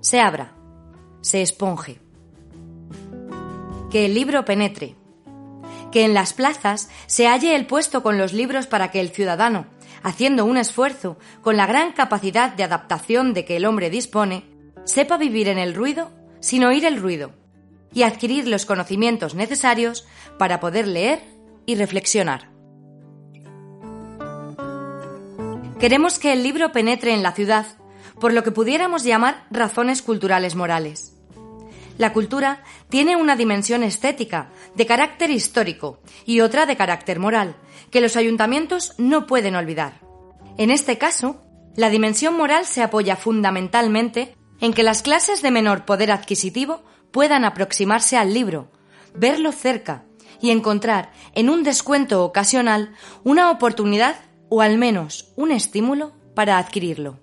[0.00, 0.56] se abra,
[1.20, 2.00] se esponje
[3.90, 4.96] que el libro penetre,
[5.90, 9.66] que en las plazas se halle el puesto con los libros para que el ciudadano,
[10.02, 14.44] haciendo un esfuerzo con la gran capacidad de adaptación de que el hombre dispone,
[14.84, 17.32] sepa vivir en el ruido sin oír el ruido
[17.92, 20.06] y adquirir los conocimientos necesarios
[20.38, 21.22] para poder leer
[21.66, 22.50] y reflexionar.
[25.78, 27.66] Queremos que el libro penetre en la ciudad
[28.20, 31.19] por lo que pudiéramos llamar razones culturales morales.
[32.00, 37.56] La cultura tiene una dimensión estética, de carácter histórico, y otra de carácter moral,
[37.90, 40.00] que los ayuntamientos no pueden olvidar.
[40.56, 41.42] En este caso,
[41.76, 47.44] la dimensión moral se apoya fundamentalmente en que las clases de menor poder adquisitivo puedan
[47.44, 48.70] aproximarse al libro,
[49.14, 50.06] verlo cerca
[50.40, 52.94] y encontrar en un descuento ocasional
[53.24, 54.16] una oportunidad
[54.48, 57.18] o al menos un estímulo para adquirirlo.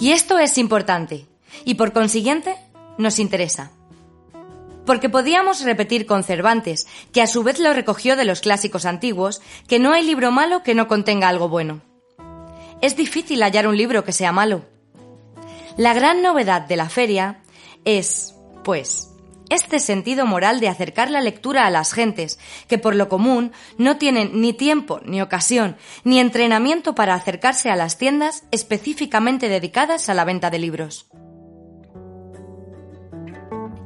[0.00, 1.26] Y esto es importante,
[1.64, 2.56] y por consiguiente
[2.98, 3.70] nos interesa.
[4.86, 9.40] Porque podíamos repetir con Cervantes, que a su vez lo recogió de los clásicos antiguos,
[9.66, 11.80] que no hay libro malo que no contenga algo bueno.
[12.82, 14.64] Es difícil hallar un libro que sea malo.
[15.76, 17.40] La gran novedad de la feria
[17.84, 19.10] es, pues,
[19.50, 22.38] este sentido moral de acercar la lectura a las gentes,
[22.68, 27.76] que por lo común no tienen ni tiempo, ni ocasión, ni entrenamiento para acercarse a
[27.76, 31.06] las tiendas específicamente dedicadas a la venta de libros.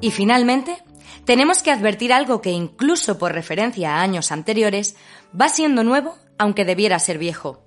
[0.00, 0.82] Y finalmente,
[1.24, 4.96] tenemos que advertir algo que incluso por referencia a años anteriores
[5.38, 7.64] va siendo nuevo aunque debiera ser viejo.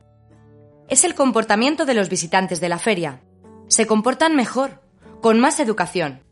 [0.88, 3.22] Es el comportamiento de los visitantes de la feria.
[3.68, 4.82] Se comportan mejor,
[5.22, 6.24] con más educación.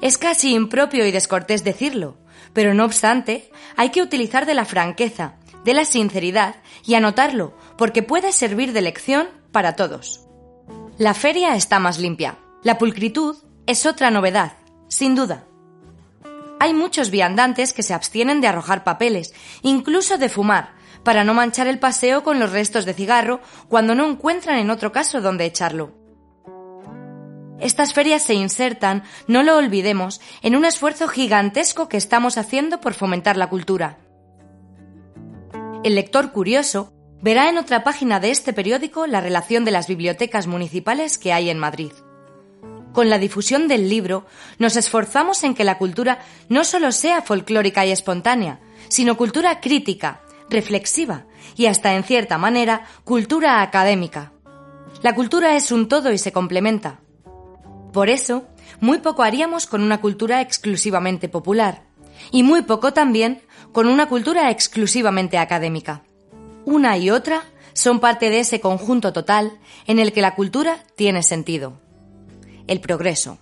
[0.00, 2.18] Es casi impropio y descortés decirlo,
[2.52, 8.02] pero no obstante, hay que utilizar de la franqueza, de la sinceridad y anotarlo, porque
[8.02, 10.26] puede servir de lección para todos.
[10.98, 12.38] La feria está más limpia.
[12.62, 14.61] La pulcritud es otra novedad
[14.92, 15.46] sin duda.
[16.60, 19.32] Hay muchos viandantes que se abstienen de arrojar papeles,
[19.62, 24.06] incluso de fumar, para no manchar el paseo con los restos de cigarro cuando no
[24.06, 25.92] encuentran en otro caso donde echarlo.
[27.58, 32.92] Estas ferias se insertan, no lo olvidemos, en un esfuerzo gigantesco que estamos haciendo por
[32.92, 33.98] fomentar la cultura.
[35.84, 36.92] El lector curioso
[37.22, 41.50] verá en otra página de este periódico la relación de las bibliotecas municipales que hay
[41.50, 41.92] en Madrid.
[42.92, 44.26] Con la difusión del libro,
[44.58, 46.18] nos esforzamos en que la cultura
[46.48, 51.24] no solo sea folclórica y espontánea, sino cultura crítica, reflexiva
[51.56, 54.32] y hasta en cierta manera cultura académica.
[55.02, 57.00] La cultura es un todo y se complementa.
[57.94, 58.44] Por eso,
[58.80, 61.84] muy poco haríamos con una cultura exclusivamente popular
[62.30, 63.40] y muy poco también
[63.72, 66.02] con una cultura exclusivamente académica.
[66.66, 67.42] Una y otra
[67.72, 71.80] son parte de ese conjunto total en el que la cultura tiene sentido
[72.66, 73.38] el progreso.